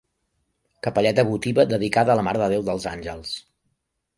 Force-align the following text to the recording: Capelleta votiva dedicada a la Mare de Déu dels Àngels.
Capelleta 0.87 1.25
votiva 1.27 1.65
dedicada 1.73 2.15
a 2.15 2.15
la 2.21 2.25
Mare 2.29 2.41
de 2.45 2.49
Déu 2.55 2.67
dels 2.71 2.89
Àngels. 2.95 3.37